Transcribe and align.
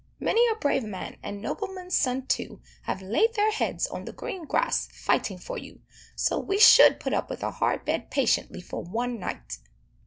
many 0.19 0.41
a 0.51 0.55
brave 0.55 0.83
man, 0.83 1.15
and 1.21 1.39
noblemen's 1.39 1.95
sons 1.95 2.23
too, 2.27 2.59
have 2.85 3.03
laid 3.03 3.35
their 3.35 3.51
heads 3.51 3.85
on 3.85 4.05
the 4.05 4.11
green 4.11 4.45
grass, 4.45 4.89
fighting 4.91 5.37
for 5.37 5.59
you, 5.59 5.79
so 6.15 6.39
we 6.39 6.57
should 6.57 6.99
put 6.99 7.13
up 7.13 7.29
with 7.29 7.43
a 7.43 7.51
hard 7.51 7.85
bed 7.85 8.09
patiently 8.09 8.61
for 8.61 8.81
one 8.81 9.19
night." 9.19 9.59